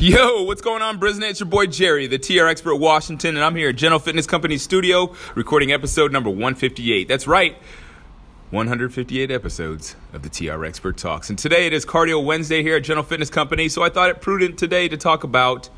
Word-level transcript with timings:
Yo, 0.00 0.44
what's 0.44 0.62
going 0.62 0.80
on, 0.80 0.96
Brisbane? 0.96 1.28
It's 1.28 1.40
your 1.40 1.46
boy 1.46 1.66
Jerry, 1.66 2.06
the 2.06 2.18
TR 2.18 2.46
Expert 2.46 2.76
Washington, 2.76 3.36
and 3.36 3.44
I'm 3.44 3.54
here 3.54 3.68
at 3.68 3.76
General 3.76 3.98
Fitness 3.98 4.26
Company 4.26 4.56
Studio 4.56 5.14
recording 5.34 5.72
episode 5.72 6.10
number 6.10 6.30
158. 6.30 7.06
That's 7.06 7.26
right, 7.26 7.54
158 8.48 9.30
episodes 9.30 9.96
of 10.14 10.22
the 10.22 10.30
TR 10.30 10.64
Expert 10.64 10.96
Talks. 10.96 11.28
And 11.28 11.38
today 11.38 11.66
it 11.66 11.74
is 11.74 11.84
Cardio 11.84 12.24
Wednesday 12.24 12.62
here 12.62 12.76
at 12.76 12.84
General 12.84 13.04
Fitness 13.04 13.28
Company, 13.28 13.68
so 13.68 13.82
I 13.82 13.90
thought 13.90 14.08
it 14.08 14.22
prudent 14.22 14.58
today 14.58 14.88
to 14.88 14.96
talk 14.96 15.22
about 15.22 15.68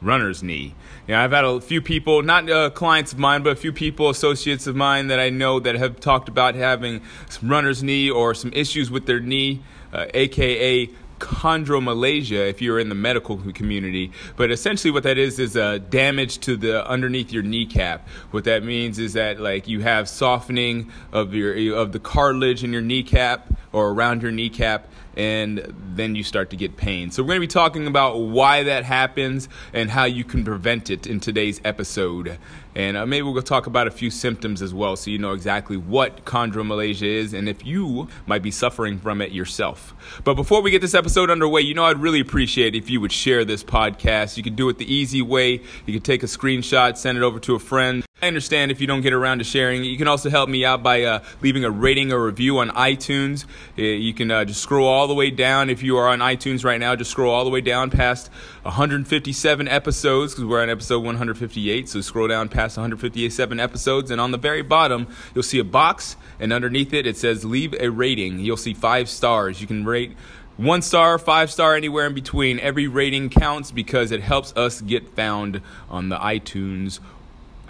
runner's 0.00 0.42
knee. 0.42 0.74
Yeah, 1.06 1.22
I've 1.22 1.32
had 1.32 1.44
a 1.44 1.60
few 1.60 1.82
people, 1.82 2.22
not 2.22 2.48
uh, 2.48 2.70
clients 2.70 3.12
of 3.12 3.18
mine, 3.18 3.42
but 3.42 3.52
a 3.52 3.56
few 3.56 3.74
people, 3.74 4.08
associates 4.08 4.66
of 4.66 4.74
mine 4.74 5.08
that 5.08 5.20
I 5.20 5.28
know 5.28 5.60
that 5.60 5.74
have 5.74 6.00
talked 6.00 6.30
about 6.30 6.54
having 6.54 7.02
some 7.28 7.50
runner's 7.50 7.82
knee 7.82 8.10
or 8.10 8.32
some 8.32 8.54
issues 8.54 8.90
with 8.90 9.04
their 9.04 9.20
knee, 9.20 9.62
uh, 9.92 10.06
aka 10.14 10.88
chondromalacia 11.22 12.48
if 12.50 12.60
you're 12.60 12.78
in 12.78 12.88
the 12.88 12.94
medical 12.94 13.38
community. 13.52 14.12
But 14.36 14.50
essentially, 14.50 14.90
what 14.90 15.04
that 15.04 15.18
is 15.18 15.38
is 15.38 15.56
a 15.56 15.78
damage 15.78 16.38
to 16.40 16.56
the 16.56 16.86
underneath 16.86 17.32
your 17.32 17.42
kneecap. 17.42 18.08
What 18.32 18.44
that 18.44 18.64
means 18.64 18.98
is 18.98 19.12
that 19.12 19.40
like 19.40 19.68
you 19.68 19.80
have 19.80 20.08
softening 20.08 20.90
of 21.12 21.34
your 21.34 21.76
of 21.76 21.92
the 21.92 22.00
cartilage 22.00 22.64
in 22.64 22.72
your 22.72 22.82
kneecap 22.82 23.46
or 23.72 23.90
around 23.90 24.22
your 24.22 24.32
kneecap 24.32 24.88
and 25.16 25.74
then 25.94 26.14
you 26.14 26.24
start 26.24 26.50
to 26.50 26.56
get 26.56 26.76
pain. 26.76 27.10
So, 27.10 27.22
we're 27.22 27.28
going 27.28 27.40
to 27.40 27.46
be 27.46 27.46
talking 27.46 27.86
about 27.86 28.18
why 28.18 28.62
that 28.64 28.84
happens 28.84 29.48
and 29.72 29.90
how 29.90 30.04
you 30.04 30.24
can 30.24 30.44
prevent 30.44 30.90
it 30.90 31.06
in 31.06 31.20
today's 31.20 31.60
episode. 31.64 32.38
And 32.74 32.96
uh, 32.96 33.06
maybe 33.06 33.22
we'll 33.22 33.42
talk 33.42 33.66
about 33.66 33.86
a 33.86 33.90
few 33.90 34.10
symptoms 34.10 34.62
as 34.62 34.72
well 34.72 34.96
so 34.96 35.10
you 35.10 35.18
know 35.18 35.32
exactly 35.32 35.76
what 35.76 36.24
chondromalacia 36.24 37.02
is 37.02 37.34
and 37.34 37.48
if 37.48 37.66
you 37.66 38.08
might 38.26 38.42
be 38.42 38.50
suffering 38.50 38.98
from 38.98 39.20
it 39.20 39.32
yourself. 39.32 39.94
But 40.24 40.34
before 40.34 40.62
we 40.62 40.70
get 40.70 40.80
this 40.80 40.94
episode 40.94 41.30
underway, 41.30 41.60
you 41.60 41.74
know, 41.74 41.84
I'd 41.84 42.00
really 42.00 42.20
appreciate 42.20 42.74
if 42.74 42.88
you 42.88 43.00
would 43.00 43.12
share 43.12 43.44
this 43.44 43.62
podcast. 43.62 44.36
You 44.36 44.42
can 44.42 44.54
do 44.54 44.68
it 44.68 44.78
the 44.78 44.92
easy 44.92 45.20
way. 45.20 45.60
You 45.86 45.92
can 45.92 46.02
take 46.02 46.22
a 46.22 46.26
screenshot, 46.26 46.96
send 46.96 47.18
it 47.18 47.24
over 47.24 47.38
to 47.40 47.54
a 47.54 47.58
friend. 47.58 48.04
I 48.22 48.28
understand 48.28 48.70
if 48.70 48.80
you 48.80 48.86
don't 48.86 49.00
get 49.00 49.12
around 49.12 49.38
to 49.38 49.44
sharing. 49.44 49.82
You 49.82 49.98
can 49.98 50.06
also 50.06 50.30
help 50.30 50.48
me 50.48 50.64
out 50.64 50.80
by 50.80 51.02
uh, 51.02 51.24
leaving 51.40 51.64
a 51.64 51.70
rating 51.72 52.12
or 52.12 52.24
review 52.24 52.60
on 52.60 52.70
iTunes. 52.70 53.46
You 53.74 54.14
can 54.14 54.30
uh, 54.30 54.44
just 54.44 54.62
scroll 54.62 54.86
all 54.86 55.08
the 55.08 55.14
way 55.14 55.30
down. 55.30 55.68
If 55.68 55.82
you 55.82 55.96
are 55.96 56.06
on 56.06 56.20
iTunes 56.20 56.64
right 56.64 56.78
now, 56.78 56.94
just 56.94 57.10
scroll 57.10 57.34
all 57.34 57.42
the 57.42 57.50
way 57.50 57.60
down 57.60 57.90
past 57.90 58.30
157 58.62 59.66
episodes 59.66 60.34
because 60.34 60.44
we're 60.44 60.62
on 60.62 60.70
episode 60.70 61.02
158. 61.02 61.88
So 61.88 62.00
scroll 62.00 62.28
down 62.28 62.48
past 62.48 62.76
157 62.76 63.58
episodes, 63.58 64.12
and 64.12 64.20
on 64.20 64.30
the 64.30 64.38
very 64.38 64.62
bottom, 64.62 65.08
you'll 65.34 65.42
see 65.42 65.58
a 65.58 65.64
box, 65.64 66.14
and 66.38 66.52
underneath 66.52 66.92
it, 66.92 67.08
it 67.08 67.16
says 67.16 67.44
leave 67.44 67.74
a 67.80 67.88
rating. 67.88 68.38
You'll 68.38 68.56
see 68.56 68.72
five 68.72 69.08
stars. 69.08 69.60
You 69.60 69.66
can 69.66 69.84
rate 69.84 70.12
one 70.58 70.82
star, 70.82 71.18
five 71.18 71.50
star, 71.50 71.74
anywhere 71.74 72.06
in 72.06 72.14
between. 72.14 72.60
Every 72.60 72.86
rating 72.86 73.30
counts 73.30 73.72
because 73.72 74.12
it 74.12 74.20
helps 74.20 74.56
us 74.56 74.80
get 74.80 75.16
found 75.16 75.60
on 75.90 76.08
the 76.08 76.18
iTunes 76.18 77.00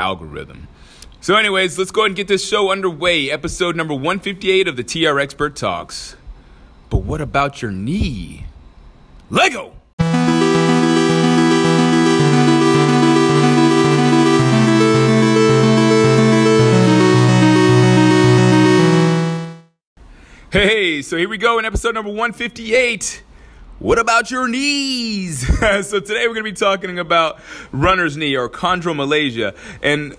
algorithm. 0.03 0.67
So, 1.21 1.37
anyways, 1.37 1.79
let's 1.79 1.93
go 1.93 2.01
ahead 2.01 2.09
and 2.11 2.17
get 2.17 2.27
this 2.27 2.45
show 2.47 2.73
underway. 2.73 3.31
Episode 3.31 3.77
number 3.77 3.95
158 3.95 4.67
of 4.67 4.77
the 4.77 4.83
TR 4.83 5.21
Expert 5.21 5.55
Talks. 5.55 6.17
But 6.91 7.05
what 7.05 7.21
about 7.21 7.63
your 7.63 7.71
knee? 7.71 8.47
Lego! 9.31 9.75
Hey, 20.51 21.01
so 21.03 21.17
here 21.17 21.29
we 21.29 21.39
go 21.39 21.59
in 21.61 21.65
episode 21.65 21.95
number 21.95 22.11
158. 22.11 23.23
What 23.83 23.99
about 23.99 24.31
your 24.31 24.47
knees? 24.47 25.45
so 25.59 25.99
today 25.99 26.29
we're 26.29 26.35
going 26.35 26.45
to 26.45 26.53
be 26.53 26.53
talking 26.53 27.01
about 27.01 27.41
runner's 27.73 28.17
knee 28.17 28.37
or 28.37 28.49
chondromalacia. 28.49 29.57
And 29.83 30.17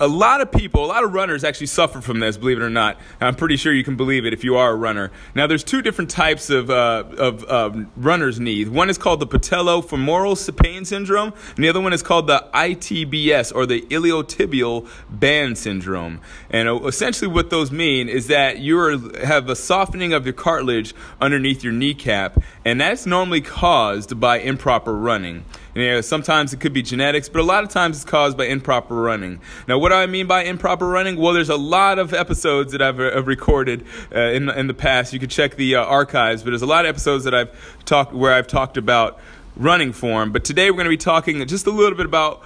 a 0.00 0.06
lot 0.06 0.40
of 0.40 0.52
people, 0.52 0.84
a 0.84 0.86
lot 0.86 1.04
of 1.04 1.12
runners 1.12 1.44
actually 1.44 1.66
suffer 1.66 2.00
from 2.00 2.20
this, 2.20 2.36
believe 2.36 2.58
it 2.58 2.62
or 2.62 2.70
not. 2.70 2.98
I'm 3.20 3.34
pretty 3.34 3.56
sure 3.56 3.72
you 3.72 3.84
can 3.84 3.96
believe 3.96 4.24
it 4.24 4.32
if 4.32 4.44
you 4.44 4.56
are 4.56 4.70
a 4.70 4.74
runner. 4.74 5.10
Now, 5.34 5.46
there's 5.46 5.64
two 5.64 5.82
different 5.82 6.10
types 6.10 6.50
of, 6.50 6.70
uh, 6.70 7.04
of 7.16 7.44
uh, 7.48 7.84
runner's 7.96 8.38
knee. 8.38 8.64
One 8.64 8.90
is 8.90 8.98
called 8.98 9.20
the 9.20 9.26
patellofemoral 9.26 10.56
pain 10.56 10.84
syndrome, 10.84 11.32
and 11.56 11.64
the 11.64 11.68
other 11.68 11.80
one 11.80 11.92
is 11.92 12.02
called 12.02 12.26
the 12.26 12.46
ITBS 12.54 13.54
or 13.54 13.66
the 13.66 13.82
iliotibial 13.82 14.88
band 15.10 15.58
syndrome. 15.58 16.20
And 16.50 16.68
uh, 16.68 16.80
essentially, 16.86 17.28
what 17.28 17.50
those 17.50 17.72
mean 17.72 18.08
is 18.08 18.28
that 18.28 18.58
you 18.58 18.78
have 19.24 19.48
a 19.48 19.56
softening 19.56 20.12
of 20.12 20.24
your 20.24 20.32
cartilage 20.32 20.94
underneath 21.20 21.64
your 21.64 21.72
kneecap, 21.72 22.40
and 22.64 22.80
that's 22.80 23.06
normally 23.06 23.40
caused 23.40 24.20
by 24.20 24.38
improper 24.38 24.94
running. 24.94 25.44
You 25.78 25.92
know, 25.92 26.00
sometimes 26.00 26.52
it 26.52 26.58
could 26.58 26.72
be 26.72 26.82
genetics, 26.82 27.28
but 27.28 27.40
a 27.40 27.44
lot 27.44 27.62
of 27.62 27.70
times 27.70 27.96
it's 27.96 28.04
caused 28.04 28.36
by 28.36 28.46
improper 28.46 28.96
running. 28.96 29.40
Now, 29.68 29.78
what 29.78 29.90
do 29.90 29.94
I 29.94 30.06
mean 30.06 30.26
by 30.26 30.42
improper 30.42 30.88
running? 30.88 31.16
Well, 31.16 31.32
there's 31.32 31.50
a 31.50 31.56
lot 31.56 32.00
of 32.00 32.12
episodes 32.12 32.72
that 32.72 32.82
I've, 32.82 32.98
uh, 32.98 33.22
recorded 33.22 33.86
uh, 34.12 34.18
in 34.18 34.48
in 34.48 34.66
the 34.66 34.74
past. 34.74 35.12
You 35.12 35.20
could 35.20 35.30
check 35.30 35.54
the 35.54 35.76
uh, 35.76 35.84
archives, 35.84 36.42
but 36.42 36.50
there's 36.50 36.62
a 36.62 36.66
lot 36.66 36.84
of 36.84 36.88
episodes 36.88 37.24
that 37.24 37.34
I've 37.34 37.84
talked 37.84 38.12
where 38.12 38.34
I've 38.34 38.48
talked 38.48 38.76
about 38.76 39.20
running 39.56 39.92
form. 39.92 40.32
But 40.32 40.44
today 40.44 40.70
we're 40.70 40.78
going 40.78 40.86
to 40.86 40.90
be 40.90 40.96
talking 40.96 41.46
just 41.46 41.66
a 41.66 41.70
little 41.70 41.96
bit 41.96 42.06
about 42.06 42.42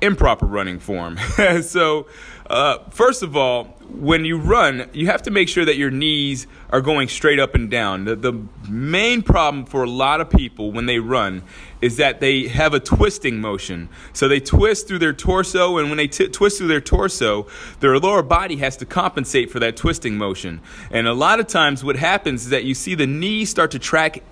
improper 0.00 0.46
running 0.46 0.80
form. 0.80 1.18
so, 1.62 2.06
uh, 2.46 2.78
first 2.90 3.22
of 3.22 3.36
all, 3.36 3.64
when 3.88 4.24
you 4.24 4.38
run, 4.38 4.88
you 4.92 5.06
have 5.06 5.22
to 5.22 5.30
make 5.30 5.48
sure 5.48 5.64
that 5.64 5.76
your 5.76 5.90
knees 5.90 6.46
are 6.70 6.80
going 6.80 7.08
straight 7.08 7.38
up 7.38 7.54
and 7.54 7.70
down. 7.70 8.04
The, 8.04 8.16
the 8.16 8.46
main 8.68 9.22
problem 9.22 9.66
for 9.66 9.82
a 9.82 9.90
lot 9.90 10.20
of 10.20 10.30
people 10.30 10.72
when 10.72 10.86
they 10.86 10.98
run 10.98 11.42
is 11.80 11.96
that 11.98 12.20
they 12.20 12.48
have 12.48 12.74
a 12.74 12.80
twisting 12.80 13.40
motion. 13.40 13.88
So 14.12 14.28
they 14.28 14.40
twist 14.40 14.88
through 14.88 15.00
their 15.00 15.12
torso, 15.12 15.78
and 15.78 15.88
when 15.88 15.98
they 15.98 16.08
t- 16.08 16.28
twist 16.28 16.58
through 16.58 16.68
their 16.68 16.80
torso, 16.80 17.46
their 17.80 17.98
lower 17.98 18.22
body 18.22 18.56
has 18.56 18.76
to 18.78 18.86
compensate 18.86 19.50
for 19.50 19.60
that 19.60 19.76
twisting 19.76 20.16
motion. 20.16 20.60
And 20.90 21.06
a 21.06 21.14
lot 21.14 21.40
of 21.40 21.46
times, 21.46 21.84
what 21.84 21.96
happens 21.96 22.44
is 22.44 22.50
that 22.50 22.64
you 22.64 22.74
see 22.74 22.94
the 22.94 23.06
knee 23.06 23.44
start 23.44 23.70
to 23.72 23.78
track 23.78 24.22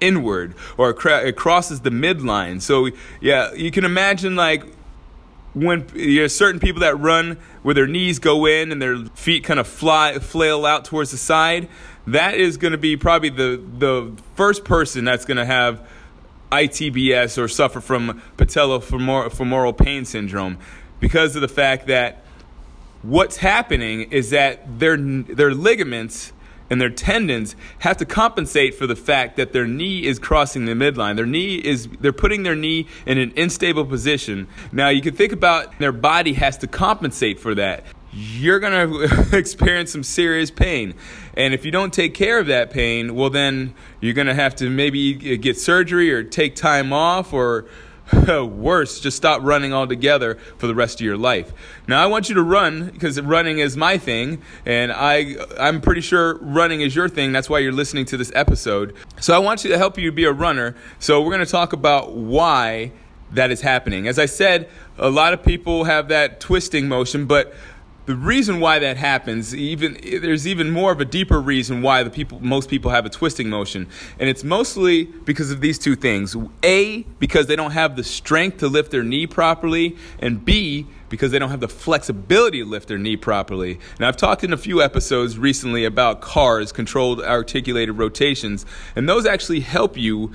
inward 0.00 0.54
or 0.76 0.90
it 0.90 1.36
crosses 1.36 1.80
the 1.80 1.90
midline. 1.90 2.60
So, 2.60 2.90
yeah, 3.20 3.52
you 3.54 3.70
can 3.70 3.84
imagine 3.84 4.36
like 4.36 4.66
when 5.56 5.86
you 5.94 6.20
know, 6.20 6.26
certain 6.26 6.60
people 6.60 6.82
that 6.82 7.00
run 7.00 7.38
where 7.62 7.74
their 7.74 7.86
knees 7.86 8.18
go 8.18 8.44
in 8.44 8.70
and 8.70 8.80
their 8.80 8.98
feet 9.14 9.42
kind 9.42 9.58
of 9.58 9.66
fly 9.66 10.18
flail 10.18 10.66
out 10.66 10.84
towards 10.84 11.12
the 11.12 11.16
side, 11.16 11.66
that 12.06 12.34
is 12.34 12.58
going 12.58 12.72
to 12.72 12.78
be 12.78 12.94
probably 12.98 13.30
the 13.30 13.62
the 13.78 14.12
first 14.34 14.66
person 14.66 15.06
that's 15.06 15.24
going 15.24 15.38
to 15.38 15.46
have 15.46 15.88
ITBS 16.52 17.42
or 17.42 17.48
suffer 17.48 17.80
from 17.80 18.20
patellofemoral 18.36 19.76
pain 19.78 20.04
syndrome 20.04 20.58
because 21.00 21.34
of 21.34 21.40
the 21.40 21.48
fact 21.48 21.86
that 21.86 22.22
what's 23.00 23.38
happening 23.38 24.12
is 24.12 24.30
that 24.30 24.78
their 24.78 24.98
their 24.98 25.54
ligaments 25.54 26.34
and 26.70 26.80
their 26.80 26.90
tendons 26.90 27.56
have 27.80 27.96
to 27.98 28.04
compensate 28.04 28.74
for 28.74 28.86
the 28.86 28.96
fact 28.96 29.36
that 29.36 29.52
their 29.52 29.66
knee 29.66 30.04
is 30.04 30.18
crossing 30.18 30.64
the 30.64 30.72
midline. 30.72 31.16
Their 31.16 31.26
knee 31.26 31.56
is 31.56 31.88
they're 32.00 32.12
putting 32.12 32.42
their 32.42 32.56
knee 32.56 32.86
in 33.06 33.18
an 33.18 33.32
unstable 33.36 33.84
position. 33.84 34.48
Now 34.72 34.88
you 34.88 35.02
can 35.02 35.14
think 35.14 35.32
about 35.32 35.78
their 35.78 35.92
body 35.92 36.34
has 36.34 36.58
to 36.58 36.66
compensate 36.66 37.40
for 37.40 37.54
that. 37.54 37.84
You're 38.12 38.60
going 38.60 39.00
to 39.00 39.36
experience 39.36 39.92
some 39.92 40.02
serious 40.02 40.50
pain. 40.50 40.94
And 41.34 41.52
if 41.54 41.64
you 41.64 41.70
don't 41.70 41.92
take 41.92 42.14
care 42.14 42.38
of 42.38 42.46
that 42.46 42.70
pain, 42.70 43.14
well 43.14 43.30
then 43.30 43.74
you're 44.00 44.14
going 44.14 44.26
to 44.28 44.34
have 44.34 44.56
to 44.56 44.70
maybe 44.70 45.14
get 45.14 45.58
surgery 45.58 46.12
or 46.12 46.22
take 46.22 46.56
time 46.56 46.92
off 46.92 47.32
or 47.32 47.66
worse, 48.28 49.00
just 49.00 49.16
stop 49.16 49.42
running 49.42 49.72
altogether 49.72 50.36
for 50.58 50.66
the 50.66 50.74
rest 50.74 51.00
of 51.00 51.04
your 51.04 51.16
life. 51.16 51.52
Now, 51.88 52.02
I 52.02 52.06
want 52.06 52.28
you 52.28 52.34
to 52.36 52.42
run 52.42 52.90
because 52.90 53.20
running 53.20 53.58
is 53.58 53.76
my 53.76 53.98
thing, 53.98 54.42
and 54.64 54.92
I, 54.92 55.36
I'm 55.58 55.80
pretty 55.80 56.00
sure 56.00 56.38
running 56.38 56.80
is 56.80 56.94
your 56.94 57.08
thing. 57.08 57.32
That's 57.32 57.50
why 57.50 57.58
you're 57.58 57.72
listening 57.72 58.04
to 58.06 58.16
this 58.16 58.30
episode. 58.34 58.94
So, 59.20 59.34
I 59.34 59.38
want 59.38 59.64
you 59.64 59.70
to 59.70 59.78
help 59.78 59.98
you 59.98 60.12
be 60.12 60.24
a 60.24 60.32
runner. 60.32 60.76
So, 60.98 61.20
we're 61.20 61.32
going 61.32 61.44
to 61.44 61.50
talk 61.50 61.72
about 61.72 62.12
why 62.12 62.92
that 63.32 63.50
is 63.50 63.60
happening. 63.60 64.06
As 64.06 64.18
I 64.18 64.26
said, 64.26 64.68
a 64.98 65.10
lot 65.10 65.32
of 65.32 65.42
people 65.42 65.84
have 65.84 66.08
that 66.08 66.38
twisting 66.38 66.88
motion, 66.88 67.26
but 67.26 67.54
the 68.06 68.14
reason 68.14 68.60
why 68.60 68.78
that 68.78 68.96
happens 68.96 69.54
even 69.54 69.98
there's 70.22 70.46
even 70.46 70.70
more 70.70 70.92
of 70.92 71.00
a 71.00 71.04
deeper 71.04 71.40
reason 71.40 71.82
why 71.82 72.02
the 72.02 72.10
people 72.10 72.40
most 72.40 72.70
people 72.70 72.90
have 72.90 73.04
a 73.04 73.10
twisting 73.10 73.50
motion 73.50 73.88
and 74.18 74.28
it's 74.28 74.44
mostly 74.44 75.04
because 75.04 75.50
of 75.50 75.60
these 75.60 75.78
two 75.78 75.96
things 75.96 76.36
a 76.64 77.02
because 77.18 77.46
they 77.46 77.56
don't 77.56 77.72
have 77.72 77.96
the 77.96 78.04
strength 78.04 78.58
to 78.58 78.68
lift 78.68 78.90
their 78.90 79.02
knee 79.02 79.26
properly 79.26 79.96
and 80.20 80.44
b 80.44 80.86
because 81.08 81.30
they 81.30 81.38
don't 81.38 81.50
have 81.50 81.60
the 81.60 81.68
flexibility 81.68 82.60
to 82.60 82.64
lift 82.64 82.88
their 82.88 82.98
knee 82.98 83.16
properly. 83.16 83.78
Now, 84.00 84.08
I've 84.08 84.16
talked 84.16 84.44
in 84.44 84.52
a 84.52 84.56
few 84.56 84.82
episodes 84.82 85.38
recently 85.38 85.84
about 85.84 86.20
CARs, 86.20 86.72
controlled 86.72 87.20
articulated 87.20 87.96
rotations, 87.96 88.66
and 88.94 89.08
those 89.08 89.26
actually 89.26 89.60
help 89.60 89.96
you 89.96 90.32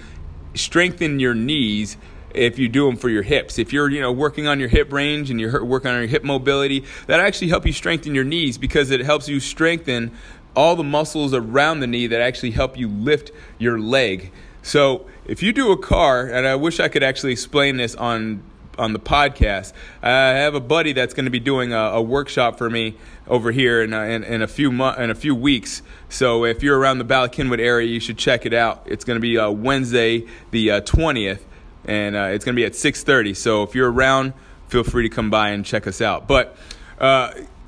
strengthen 0.53 1.19
your 1.19 1.33
knees 1.33 1.97
if 2.33 2.59
you 2.59 2.69
do 2.69 2.85
them 2.85 2.95
for 2.95 3.09
your 3.09 3.23
hips. 3.23 3.59
If 3.59 3.73
you're, 3.73 3.89
you 3.89 4.01
know, 4.01 4.11
working 4.11 4.47
on 4.47 4.59
your 4.59 4.69
hip 4.69 4.91
range 4.91 5.29
and 5.29 5.39
you're 5.39 5.63
working 5.63 5.91
on 5.91 5.97
your 5.97 6.07
hip 6.07 6.23
mobility, 6.23 6.85
that 7.07 7.19
actually 7.19 7.49
help 7.49 7.65
you 7.65 7.73
strengthen 7.73 8.15
your 8.15 8.23
knees 8.23 8.57
because 8.57 8.91
it 8.91 9.01
helps 9.01 9.27
you 9.27 9.39
strengthen 9.39 10.11
all 10.55 10.75
the 10.75 10.83
muscles 10.83 11.33
around 11.33 11.79
the 11.79 11.87
knee 11.87 12.07
that 12.07 12.21
actually 12.21 12.51
help 12.51 12.77
you 12.77 12.87
lift 12.87 13.31
your 13.57 13.79
leg. 13.79 14.31
So 14.63 15.07
if 15.25 15.41
you 15.41 15.53
do 15.53 15.71
a 15.71 15.77
car, 15.77 16.27
and 16.27 16.45
I 16.47 16.55
wish 16.55 16.79
I 16.79 16.87
could 16.87 17.03
actually 17.03 17.31
explain 17.31 17.77
this 17.77 17.95
on 17.95 18.43
on 18.77 18.93
the 18.93 18.99
podcast. 18.99 19.73
I 20.01 20.09
have 20.09 20.55
a 20.55 20.59
buddy 20.59 20.93
that's 20.93 21.13
going 21.13 21.25
to 21.25 21.31
be 21.31 21.39
doing 21.39 21.73
a, 21.73 21.77
a 21.77 22.01
workshop 22.01 22.57
for 22.57 22.69
me 22.69 22.95
over 23.27 23.51
here 23.51 23.83
in, 23.83 23.93
in, 23.93 24.23
in, 24.23 24.41
a 24.41 24.47
few 24.47 24.71
mo- 24.71 24.93
in 24.93 25.09
a 25.09 25.15
few 25.15 25.35
weeks. 25.35 25.81
So 26.09 26.45
if 26.45 26.63
you're 26.63 26.79
around 26.79 26.97
the 26.97 27.05
Ballackinwood 27.05 27.59
area, 27.59 27.87
you 27.87 27.99
should 27.99 28.17
check 28.17 28.45
it 28.45 28.53
out. 28.53 28.83
It's 28.85 29.03
going 29.03 29.17
to 29.17 29.21
be 29.21 29.37
uh, 29.37 29.51
Wednesday, 29.51 30.25
the 30.51 30.71
uh, 30.71 30.81
twentieth, 30.81 31.45
and 31.85 32.15
uh, 32.15 32.23
it's 32.25 32.45
going 32.45 32.55
to 32.55 32.59
be 32.59 32.65
at 32.65 32.75
six 32.75 33.03
thirty. 33.03 33.33
So 33.33 33.63
if 33.63 33.75
you're 33.75 33.91
around, 33.91 34.33
feel 34.67 34.83
free 34.83 35.07
to 35.07 35.13
come 35.13 35.29
by 35.29 35.49
and 35.49 35.65
check 35.65 35.87
us 35.87 36.01
out. 36.01 36.27
But 36.27 36.55
uh, 36.99 37.33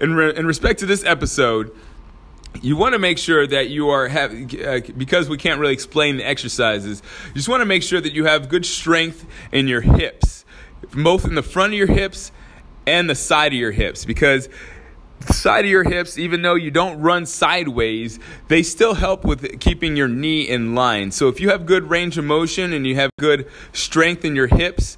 in, 0.00 0.14
re- 0.14 0.36
in 0.36 0.46
respect 0.46 0.80
to 0.80 0.86
this 0.86 1.04
episode 1.04 1.74
you 2.62 2.76
want 2.76 2.94
to 2.94 2.98
make 2.98 3.18
sure 3.18 3.46
that 3.46 3.68
you 3.68 3.88
are 3.90 4.08
have 4.08 4.32
uh, 4.32 4.80
because 4.96 5.28
we 5.28 5.36
can't 5.36 5.60
really 5.60 5.72
explain 5.72 6.16
the 6.16 6.26
exercises. 6.26 7.02
You 7.28 7.34
just 7.34 7.48
want 7.48 7.60
to 7.60 7.66
make 7.66 7.82
sure 7.82 8.00
that 8.00 8.12
you 8.12 8.24
have 8.24 8.48
good 8.48 8.64
strength 8.64 9.26
in 9.52 9.68
your 9.68 9.80
hips, 9.80 10.44
both 10.92 11.24
in 11.24 11.34
the 11.34 11.42
front 11.42 11.72
of 11.72 11.78
your 11.78 11.86
hips 11.86 12.32
and 12.86 13.10
the 13.10 13.14
side 13.14 13.52
of 13.52 13.58
your 13.58 13.72
hips, 13.72 14.04
because 14.04 14.48
side 15.22 15.64
of 15.64 15.70
your 15.70 15.84
hips, 15.84 16.18
even 16.18 16.42
though 16.42 16.54
you 16.54 16.70
don't 16.70 17.00
run 17.00 17.26
sideways, 17.26 18.18
they 18.48 18.62
still 18.62 18.94
help 18.94 19.24
with 19.24 19.60
keeping 19.60 19.96
your 19.96 20.08
knee 20.08 20.42
in 20.42 20.74
line. 20.74 21.10
So 21.10 21.28
if 21.28 21.40
you 21.40 21.50
have 21.50 21.66
good 21.66 21.90
range 21.90 22.18
of 22.18 22.24
motion 22.24 22.72
and 22.72 22.86
you 22.86 22.94
have 22.96 23.10
good 23.18 23.48
strength 23.72 24.24
in 24.24 24.36
your 24.36 24.46
hips, 24.46 24.96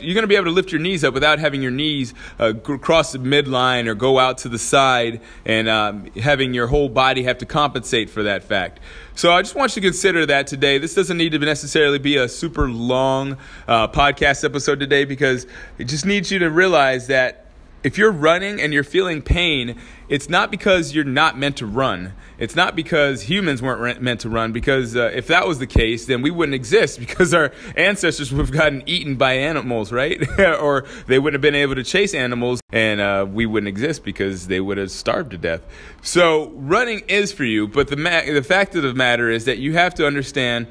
you're 0.00 0.14
going 0.14 0.22
to 0.22 0.28
be 0.28 0.36
able 0.36 0.46
to 0.46 0.52
lift 0.52 0.72
your 0.72 0.80
knees 0.80 1.04
up 1.04 1.12
without 1.12 1.38
having 1.38 1.60
your 1.60 1.70
knees 1.70 2.14
uh, 2.38 2.52
cross 2.54 3.12
the 3.12 3.18
midline 3.18 3.86
or 3.86 3.94
go 3.94 4.18
out 4.18 4.38
to 4.38 4.48
the 4.48 4.58
side 4.58 5.20
and 5.44 5.68
um, 5.68 6.06
having 6.12 6.54
your 6.54 6.66
whole 6.66 6.88
body 6.88 7.24
have 7.24 7.38
to 7.38 7.46
compensate 7.46 8.08
for 8.08 8.22
that 8.22 8.42
fact. 8.42 8.80
So 9.14 9.32
I 9.32 9.42
just 9.42 9.54
want 9.54 9.76
you 9.76 9.82
to 9.82 9.88
consider 9.88 10.24
that 10.26 10.46
today. 10.46 10.78
This 10.78 10.94
doesn't 10.94 11.18
need 11.18 11.32
to 11.32 11.38
necessarily 11.38 11.98
be 11.98 12.16
a 12.16 12.28
super 12.28 12.70
long 12.70 13.36
uh, 13.68 13.88
podcast 13.88 14.44
episode 14.44 14.80
today 14.80 15.04
because 15.04 15.46
it 15.78 15.84
just 15.84 16.06
needs 16.06 16.30
you 16.30 16.38
to 16.38 16.50
realize 16.50 17.08
that 17.08 17.41
if 17.82 17.98
you're 17.98 18.12
running 18.12 18.60
and 18.60 18.72
you're 18.72 18.84
feeling 18.84 19.22
pain, 19.22 19.78
it's 20.08 20.28
not 20.28 20.50
because 20.50 20.94
you're 20.94 21.04
not 21.04 21.38
meant 21.38 21.56
to 21.56 21.66
run. 21.66 22.12
It's 22.38 22.54
not 22.54 22.76
because 22.76 23.22
humans 23.22 23.62
weren't 23.62 24.00
meant 24.00 24.20
to 24.20 24.28
run, 24.28 24.52
because 24.52 24.96
uh, 24.96 25.10
if 25.14 25.26
that 25.28 25.46
was 25.46 25.58
the 25.58 25.66
case, 25.66 26.06
then 26.06 26.22
we 26.22 26.30
wouldn't 26.30 26.54
exist 26.54 27.00
because 27.06 27.34
our 27.34 27.52
ancestors 27.76 28.32
would 28.32 28.40
have 28.40 28.52
gotten 28.52 28.82
eaten 28.86 29.16
by 29.16 29.34
animals, 29.34 29.92
right? 29.92 30.20
or 30.38 30.84
they 31.06 31.18
wouldn't 31.18 31.34
have 31.34 31.42
been 31.42 31.54
able 31.54 31.74
to 31.74 31.84
chase 31.84 32.14
animals 32.14 32.60
and 32.72 33.00
uh, 33.00 33.26
we 33.28 33.46
wouldn't 33.46 33.68
exist 33.68 34.04
because 34.04 34.46
they 34.46 34.60
would 34.60 34.78
have 34.78 34.90
starved 34.90 35.32
to 35.32 35.38
death. 35.38 35.62
So 36.02 36.50
running 36.50 37.00
is 37.08 37.32
for 37.32 37.44
you, 37.44 37.68
but 37.68 37.88
the, 37.88 37.96
ma- 37.96 38.22
the 38.22 38.42
fact 38.42 38.74
of 38.74 38.82
the 38.82 38.94
matter 38.94 39.30
is 39.30 39.44
that 39.44 39.58
you 39.58 39.74
have 39.74 39.94
to 39.94 40.06
understand 40.06 40.66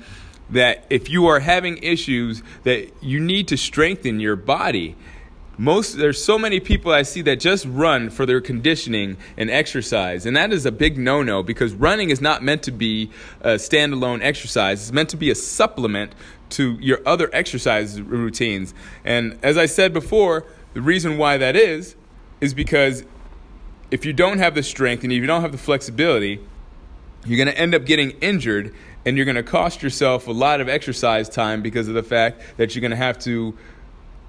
that 0.49 0.85
if 0.89 1.09
you 1.09 1.27
are 1.27 1.39
having 1.39 1.77
issues 1.77 2.43
that 2.63 2.91
you 3.01 3.19
need 3.19 3.47
to 3.47 3.57
strengthen 3.57 4.19
your 4.19 4.35
body 4.35 4.95
most 5.57 5.97
there's 5.97 6.23
so 6.23 6.39
many 6.39 6.59
people 6.59 6.91
I 6.91 7.03
see 7.03 7.21
that 7.23 7.39
just 7.39 7.65
run 7.65 8.09
for 8.09 8.25
their 8.25 8.41
conditioning 8.41 9.17
and 9.37 9.49
exercise, 9.49 10.25
and 10.25 10.35
that 10.35 10.51
is 10.51 10.65
a 10.65 10.71
big 10.71 10.97
no-no 10.97 11.43
because 11.43 11.73
running 11.73 12.09
is 12.09 12.21
not 12.21 12.41
meant 12.41 12.63
to 12.63 12.71
be 12.71 13.11
a 13.41 13.55
standalone 13.55 14.23
exercise. 14.23 14.81
It's 14.81 14.91
meant 14.91 15.09
to 15.09 15.17
be 15.17 15.29
a 15.29 15.35
supplement 15.35 16.15
to 16.51 16.73
your 16.81 16.99
other 17.05 17.29
exercise 17.33 18.01
routines. 18.01 18.73
And 19.03 19.37
as 19.43 19.57
I 19.57 19.65
said 19.65 19.93
before, 19.93 20.45
the 20.73 20.81
reason 20.81 21.17
why 21.17 21.37
that 21.37 21.55
is 21.55 21.95
is 22.39 22.53
because 22.53 23.03
if 23.91 24.05
you 24.05 24.13
don't 24.13 24.39
have 24.39 24.55
the 24.55 24.63
strength 24.63 25.03
and 25.03 25.11
if 25.11 25.17
you 25.17 25.27
don't 25.27 25.41
have 25.41 25.51
the 25.51 25.57
flexibility, 25.57 26.39
you're 27.25 27.37
going 27.37 27.53
to 27.53 27.59
end 27.59 27.75
up 27.75 27.85
getting 27.85 28.11
injured 28.21 28.73
and 29.05 29.17
you're 29.17 29.25
going 29.25 29.35
to 29.35 29.43
cost 29.43 29.83
yourself 29.83 30.27
a 30.27 30.31
lot 30.31 30.61
of 30.61 30.69
exercise 30.69 31.27
time 31.27 31.61
because 31.61 31.87
of 31.87 31.93
the 31.93 32.03
fact 32.03 32.41
that 32.57 32.73
you're 32.73 32.81
going 32.81 32.91
to 32.91 32.97
have 32.97 33.19
to 33.19 33.57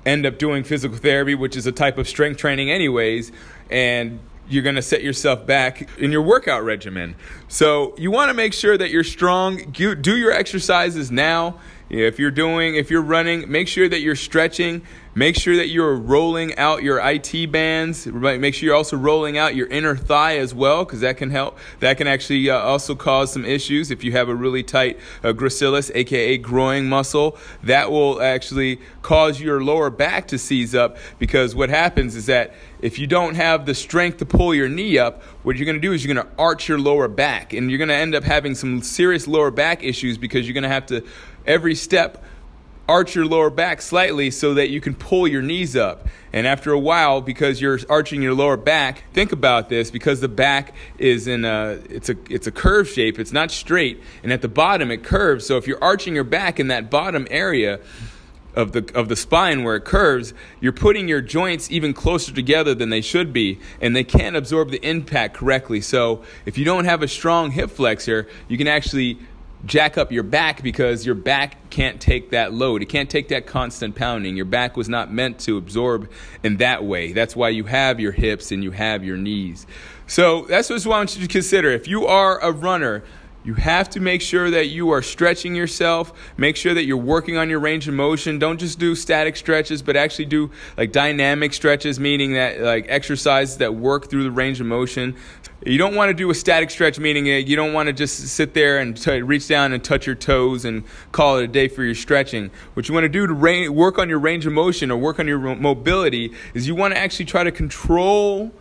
end 0.04 0.26
up 0.26 0.38
doing 0.38 0.64
physical 0.64 0.96
therapy, 0.96 1.34
which 1.34 1.56
is 1.56 1.66
a 1.66 1.72
type 1.72 1.98
of 1.98 2.08
strength 2.08 2.38
training, 2.38 2.70
anyways, 2.70 3.32
and 3.70 4.18
you're 4.48 4.62
going 4.62 4.74
to 4.74 4.82
set 4.82 5.02
yourself 5.02 5.46
back 5.46 5.88
in 5.98 6.12
your 6.12 6.22
workout 6.22 6.64
regimen. 6.64 7.14
So 7.48 7.94
you 7.96 8.10
want 8.10 8.28
to 8.28 8.34
make 8.34 8.52
sure 8.52 8.76
that 8.76 8.90
you're 8.90 9.04
strong. 9.04 9.70
Do 9.70 10.16
your 10.16 10.32
exercises 10.32 11.10
now. 11.10 11.60
If 11.88 12.18
you're 12.18 12.30
doing, 12.30 12.74
if 12.74 12.90
you're 12.90 13.02
running, 13.02 13.50
make 13.50 13.68
sure 13.68 13.88
that 13.88 14.00
you're 14.00 14.16
stretching. 14.16 14.82
Make 15.14 15.36
sure 15.36 15.56
that 15.56 15.68
you're 15.68 15.94
rolling 15.94 16.56
out 16.56 16.82
your 16.82 16.98
IT 16.98 17.52
bands. 17.52 18.06
Make 18.06 18.54
sure 18.54 18.66
you're 18.66 18.74
also 18.74 18.96
rolling 18.96 19.36
out 19.36 19.54
your 19.54 19.66
inner 19.66 19.94
thigh 19.94 20.38
as 20.38 20.54
well, 20.54 20.86
because 20.86 21.00
that 21.00 21.18
can 21.18 21.28
help. 21.28 21.58
That 21.80 21.98
can 21.98 22.06
actually 22.06 22.48
uh, 22.48 22.58
also 22.58 22.94
cause 22.94 23.30
some 23.30 23.44
issues 23.44 23.90
if 23.90 24.04
you 24.04 24.12
have 24.12 24.30
a 24.30 24.34
really 24.34 24.62
tight 24.62 24.98
uh, 25.22 25.34
gracilis, 25.34 25.90
aka 25.94 26.38
groin 26.38 26.88
muscle. 26.88 27.36
That 27.62 27.90
will 27.90 28.22
actually 28.22 28.80
cause 29.02 29.38
your 29.38 29.62
lower 29.62 29.90
back 29.90 30.28
to 30.28 30.38
seize 30.38 30.74
up, 30.74 30.96
because 31.18 31.54
what 31.54 31.68
happens 31.68 32.16
is 32.16 32.24
that 32.26 32.54
if 32.80 32.98
you 32.98 33.06
don't 33.06 33.34
have 33.34 33.66
the 33.66 33.74
strength 33.74 34.16
to 34.18 34.26
pull 34.26 34.54
your 34.54 34.68
knee 34.68 34.96
up, 34.96 35.22
what 35.42 35.56
you're 35.56 35.66
going 35.66 35.76
to 35.76 35.80
do 35.80 35.92
is 35.92 36.02
you're 36.02 36.14
going 36.14 36.26
to 36.26 36.32
arch 36.38 36.68
your 36.68 36.78
lower 36.78 37.06
back, 37.06 37.52
and 37.52 37.70
you're 37.70 37.78
going 37.78 37.88
to 37.88 37.94
end 37.94 38.14
up 38.14 38.24
having 38.24 38.54
some 38.54 38.80
serious 38.80 39.28
lower 39.28 39.50
back 39.50 39.84
issues 39.84 40.16
because 40.16 40.46
you're 40.46 40.54
going 40.54 40.62
to 40.62 40.70
have 40.70 40.86
to 40.86 41.04
every 41.46 41.74
step 41.74 42.22
arch 42.88 43.14
your 43.14 43.24
lower 43.24 43.50
back 43.50 43.80
slightly 43.80 44.30
so 44.30 44.54
that 44.54 44.68
you 44.70 44.80
can 44.80 44.94
pull 44.94 45.26
your 45.28 45.42
knees 45.42 45.76
up. 45.76 46.06
And 46.32 46.46
after 46.46 46.72
a 46.72 46.78
while, 46.78 47.20
because 47.20 47.60
you're 47.60 47.78
arching 47.88 48.22
your 48.22 48.34
lower 48.34 48.56
back, 48.56 49.04
think 49.12 49.32
about 49.32 49.68
this 49.68 49.90
because 49.90 50.20
the 50.20 50.28
back 50.28 50.74
is 50.98 51.26
in 51.26 51.44
a 51.44 51.78
it's 51.88 52.08
a 52.08 52.16
it's 52.28 52.46
a 52.46 52.52
curve 52.52 52.88
shape. 52.88 53.18
It's 53.18 53.32
not 53.32 53.50
straight, 53.50 54.02
and 54.22 54.32
at 54.32 54.42
the 54.42 54.48
bottom 54.48 54.90
it 54.90 55.04
curves. 55.04 55.46
So 55.46 55.56
if 55.56 55.66
you're 55.66 55.82
arching 55.82 56.14
your 56.14 56.24
back 56.24 56.58
in 56.58 56.68
that 56.68 56.90
bottom 56.90 57.26
area 57.30 57.80
of 58.54 58.72
the 58.72 58.90
of 58.94 59.08
the 59.08 59.16
spine 59.16 59.62
where 59.64 59.76
it 59.76 59.84
curves, 59.84 60.34
you're 60.60 60.72
putting 60.72 61.06
your 61.06 61.20
joints 61.20 61.70
even 61.70 61.92
closer 61.92 62.32
together 62.32 62.74
than 62.74 62.90
they 62.90 63.00
should 63.00 63.32
be, 63.32 63.58
and 63.80 63.94
they 63.94 64.04
can't 64.04 64.36
absorb 64.36 64.70
the 64.70 64.86
impact 64.86 65.36
correctly. 65.36 65.80
So 65.80 66.22
if 66.46 66.58
you 66.58 66.64
don't 66.64 66.86
have 66.86 67.02
a 67.02 67.08
strong 67.08 67.50
hip 67.50 67.70
flexor, 67.70 68.26
you 68.48 68.58
can 68.58 68.68
actually 68.68 69.18
jack 69.64 69.96
up 69.96 70.10
your 70.10 70.22
back 70.22 70.62
because 70.62 71.06
your 71.06 71.14
back 71.14 71.70
can't 71.70 72.00
take 72.00 72.30
that 72.30 72.52
load. 72.52 72.82
It 72.82 72.86
can't 72.86 73.08
take 73.08 73.28
that 73.28 73.46
constant 73.46 73.94
pounding. 73.94 74.36
Your 74.36 74.44
back 74.44 74.76
was 74.76 74.88
not 74.88 75.12
meant 75.12 75.38
to 75.40 75.56
absorb 75.56 76.10
in 76.42 76.56
that 76.56 76.84
way. 76.84 77.12
That's 77.12 77.36
why 77.36 77.50
you 77.50 77.64
have 77.64 78.00
your 78.00 78.12
hips 78.12 78.50
and 78.50 78.62
you 78.64 78.72
have 78.72 79.04
your 79.04 79.16
knees. 79.16 79.66
So 80.06 80.42
that's 80.42 80.68
what 80.68 80.84
I 80.84 80.88
want 80.88 81.16
you 81.16 81.22
to 81.22 81.32
consider. 81.32 81.70
If 81.70 81.86
you 81.86 82.06
are 82.06 82.40
a 82.40 82.50
runner, 82.50 83.04
you 83.44 83.54
have 83.54 83.90
to 83.90 84.00
make 84.00 84.20
sure 84.20 84.50
that 84.50 84.68
you 84.68 84.90
are 84.90 85.02
stretching 85.02 85.54
yourself. 85.54 86.12
Make 86.36 86.56
sure 86.56 86.74
that 86.74 86.84
you're 86.84 86.96
working 86.96 87.36
on 87.36 87.50
your 87.50 87.58
range 87.58 87.88
of 87.88 87.94
motion. 87.94 88.38
Don't 88.38 88.58
just 88.58 88.78
do 88.78 88.94
static 88.94 89.36
stretches, 89.36 89.82
but 89.82 89.96
actually 89.96 90.26
do 90.26 90.50
like 90.76 90.92
dynamic 90.92 91.52
stretches, 91.52 91.98
meaning 91.98 92.34
that 92.34 92.60
like 92.60 92.86
exercises 92.88 93.56
that 93.58 93.74
work 93.74 94.08
through 94.08 94.24
the 94.24 94.30
range 94.30 94.60
of 94.60 94.66
motion. 94.66 95.16
You 95.64 95.78
don't 95.78 95.94
want 95.94 96.10
to 96.10 96.14
do 96.14 96.28
a 96.28 96.34
static 96.34 96.70
stretch, 96.70 96.98
meaning 96.98 97.26
you 97.26 97.54
don't 97.54 97.72
want 97.72 97.86
to 97.86 97.92
just 97.92 98.18
sit 98.28 98.52
there 98.52 98.78
and 98.78 98.96
t- 98.96 99.22
reach 99.22 99.46
down 99.46 99.72
and 99.72 99.82
touch 99.82 100.06
your 100.06 100.16
toes 100.16 100.64
and 100.64 100.82
call 101.12 101.38
it 101.38 101.44
a 101.44 101.48
day 101.48 101.68
for 101.68 101.84
your 101.84 101.94
stretching. 101.94 102.50
What 102.74 102.88
you 102.88 102.94
want 102.94 103.04
to 103.04 103.08
do 103.08 103.28
to 103.28 103.32
ra- 103.32 103.68
work 103.68 103.98
on 103.98 104.08
your 104.08 104.18
range 104.18 104.44
of 104.44 104.52
motion 104.52 104.90
or 104.90 104.98
work 104.98 105.20
on 105.20 105.28
your 105.28 105.38
mobility 105.38 106.32
is 106.54 106.66
you 106.66 106.74
want 106.74 106.94
to 106.94 106.98
actually 106.98 107.26
try 107.26 107.44
to 107.44 107.52
control 107.52 108.52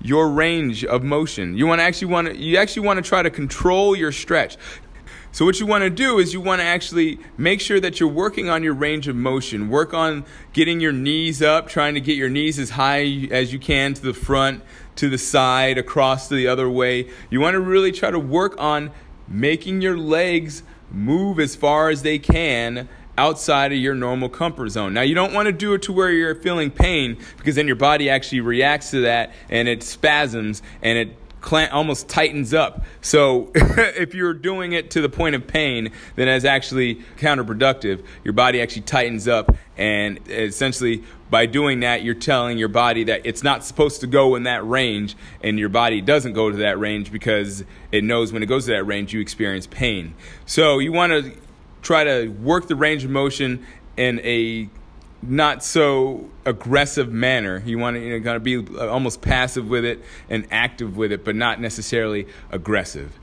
your 0.00 0.28
range 0.28 0.84
of 0.84 1.02
motion. 1.02 1.56
You 1.56 1.66
want 1.66 1.80
to 1.80 1.84
actually 1.84 2.08
want 2.08 2.28
to 2.28 2.36
you 2.36 2.56
actually 2.56 2.86
want 2.86 3.02
to 3.02 3.08
try 3.08 3.22
to 3.22 3.30
control 3.30 3.96
your 3.96 4.12
stretch. 4.12 4.56
So 5.30 5.44
what 5.44 5.60
you 5.60 5.66
want 5.66 5.84
to 5.84 5.90
do 5.90 6.18
is 6.18 6.32
you 6.32 6.40
want 6.40 6.60
to 6.60 6.64
actually 6.64 7.18
make 7.36 7.60
sure 7.60 7.78
that 7.80 8.00
you're 8.00 8.08
working 8.08 8.48
on 8.48 8.62
your 8.62 8.72
range 8.72 9.08
of 9.08 9.16
motion. 9.16 9.68
Work 9.68 9.92
on 9.92 10.24
getting 10.52 10.80
your 10.80 10.92
knees 10.92 11.42
up, 11.42 11.68
trying 11.68 11.94
to 11.94 12.00
get 12.00 12.16
your 12.16 12.30
knees 12.30 12.58
as 12.58 12.70
high 12.70 13.28
as 13.30 13.52
you 13.52 13.58
can 13.58 13.92
to 13.94 14.02
the 14.02 14.14
front, 14.14 14.62
to 14.96 15.08
the 15.10 15.18
side, 15.18 15.76
across 15.76 16.28
to 16.28 16.34
the 16.34 16.46
other 16.46 16.68
way. 16.68 17.10
You 17.30 17.40
want 17.40 17.54
to 17.54 17.60
really 17.60 17.92
try 17.92 18.10
to 18.10 18.18
work 18.18 18.58
on 18.58 18.90
making 19.28 19.82
your 19.82 19.98
legs 19.98 20.62
move 20.90 21.38
as 21.38 21.54
far 21.54 21.90
as 21.90 22.02
they 22.02 22.18
can 22.18 22.88
outside 23.18 23.72
of 23.72 23.78
your 23.78 23.94
normal 23.94 24.28
comfort 24.28 24.70
zone. 24.70 24.94
Now, 24.94 25.02
you 25.02 25.14
don't 25.14 25.34
want 25.34 25.46
to 25.46 25.52
do 25.52 25.74
it 25.74 25.82
to 25.82 25.92
where 25.92 26.10
you're 26.10 26.34
feeling 26.36 26.70
pain 26.70 27.18
because 27.36 27.56
then 27.56 27.66
your 27.66 27.76
body 27.76 28.08
actually 28.08 28.40
reacts 28.40 28.92
to 28.92 29.02
that 29.02 29.32
and 29.50 29.68
it 29.68 29.82
spasms 29.82 30.62
and 30.80 30.96
it 30.96 31.16
almost 31.72 32.08
tightens 32.08 32.54
up. 32.54 32.84
So 33.00 33.50
if 33.54 34.14
you're 34.14 34.34
doing 34.34 34.72
it 34.72 34.90
to 34.92 35.00
the 35.00 35.08
point 35.08 35.34
of 35.34 35.46
pain, 35.46 35.90
then 36.16 36.26
that's 36.26 36.44
actually 36.44 36.96
counterproductive. 37.16 38.04
Your 38.24 38.32
body 38.32 38.60
actually 38.60 38.82
tightens 38.82 39.28
up, 39.28 39.54
and 39.76 40.18
essentially 40.28 41.04
by 41.30 41.46
doing 41.46 41.80
that, 41.80 42.02
you're 42.02 42.14
telling 42.14 42.58
your 42.58 42.68
body 42.68 43.04
that 43.04 43.22
it's 43.24 43.42
not 43.42 43.64
supposed 43.64 44.00
to 44.00 44.06
go 44.06 44.34
in 44.34 44.44
that 44.44 44.66
range, 44.66 45.16
and 45.42 45.58
your 45.58 45.68
body 45.68 46.00
doesn't 46.00 46.32
go 46.32 46.50
to 46.50 46.58
that 46.58 46.78
range 46.78 47.12
because 47.12 47.64
it 47.92 48.04
knows 48.04 48.32
when 48.32 48.42
it 48.42 48.46
goes 48.46 48.66
to 48.66 48.72
that 48.72 48.84
range, 48.84 49.12
you 49.12 49.20
experience 49.20 49.66
pain. 49.66 50.14
So 50.46 50.78
you 50.78 50.92
want 50.92 51.12
to 51.12 51.32
try 51.82 52.04
to 52.04 52.28
work 52.28 52.68
the 52.68 52.76
range 52.76 53.04
of 53.04 53.10
motion 53.10 53.64
in 53.96 54.20
a 54.20 54.68
not 55.22 55.64
so 55.64 56.28
aggressive 56.44 57.12
manner. 57.12 57.62
You 57.66 57.78
want 57.78 57.96
to 57.96 58.00
you 58.00 58.18
know, 58.18 58.24
kind 58.24 58.36
of 58.36 58.44
be 58.44 58.56
uh, 58.56 58.88
almost 58.88 59.20
passive 59.20 59.68
with 59.68 59.84
it 59.84 60.00
and 60.30 60.46
active 60.50 60.96
with 60.96 61.12
it, 61.12 61.24
but 61.24 61.34
not 61.34 61.60
necessarily 61.60 62.26
aggressive. 62.50 63.18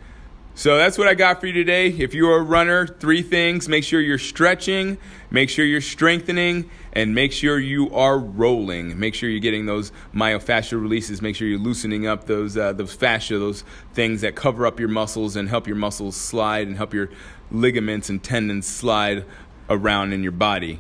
So 0.58 0.78
that's 0.78 0.98
what 0.98 1.10
I 1.10 1.16
got 1.16 1.42
for 1.42 1.48
you 1.48 1.54
today. 1.54 1.90
If 1.90 2.14
you're 2.14 2.38
a 2.38 2.42
runner, 2.42 2.88
three 2.88 3.22
things 3.22 3.68
make 3.68 3.84
sure 3.84 4.00
you're 4.00 4.18
stretching, 4.18 4.98
make 5.30 5.50
sure 5.50 5.66
you're 5.66 5.82
strengthening, 5.82 6.70
and 6.94 7.14
make 7.14 7.34
sure 7.34 7.60
you 7.60 7.94
are 7.94 8.18
rolling. 8.18 8.98
Make 8.98 9.16
sure 9.16 9.30
you're 9.30 9.42
getting 9.42 9.66
those 9.66 9.92
myofascial 10.14 10.82
releases. 10.82 11.22
Make 11.22 11.36
sure 11.36 11.46
you're 11.46 11.60
loosening 11.60 12.08
up 12.08 12.24
those, 12.24 12.56
uh, 12.56 12.72
those 12.72 12.94
fascia, 12.94 13.38
those 13.38 13.66
things 13.94 14.22
that 14.22 14.36
cover 14.38 14.66
up 14.66 14.80
your 14.80 14.88
muscles 14.88 15.36
and 15.36 15.50
help 15.50 15.68
your 15.68 15.76
muscles 15.76 16.16
slide 16.16 16.68
and 16.68 16.78
help 16.78 16.94
your 16.94 17.10
ligaments 17.52 18.10
and 18.10 18.24
tendons 18.24 18.66
slide 18.66 19.26
around 19.70 20.14
in 20.14 20.24
your 20.24 20.32
body. 20.32 20.80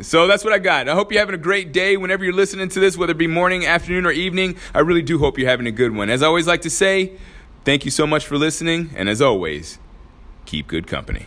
So 0.00 0.26
that's 0.26 0.42
what 0.42 0.54
I 0.54 0.58
got. 0.58 0.88
I 0.88 0.94
hope 0.94 1.12
you're 1.12 1.20
having 1.20 1.34
a 1.34 1.38
great 1.38 1.70
day 1.70 1.98
whenever 1.98 2.24
you're 2.24 2.32
listening 2.32 2.70
to 2.70 2.80
this, 2.80 2.96
whether 2.96 3.12
it 3.12 3.18
be 3.18 3.26
morning, 3.26 3.66
afternoon, 3.66 4.06
or 4.06 4.10
evening. 4.10 4.56
I 4.74 4.78
really 4.78 5.02
do 5.02 5.18
hope 5.18 5.38
you're 5.38 5.50
having 5.50 5.66
a 5.66 5.70
good 5.70 5.94
one. 5.94 6.08
As 6.08 6.22
I 6.22 6.26
always 6.28 6.46
like 6.46 6.62
to 6.62 6.70
say, 6.70 7.18
Thank 7.66 7.84
you 7.84 7.90
so 7.90 8.06
much 8.06 8.24
for 8.24 8.38
listening, 8.38 8.90
and 8.94 9.08
as 9.08 9.20
always, 9.20 9.80
keep 10.44 10.68
good 10.68 10.86
company. 10.86 11.26